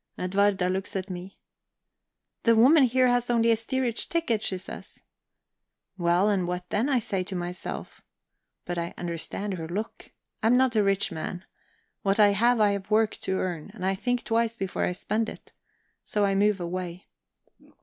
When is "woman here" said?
2.55-3.07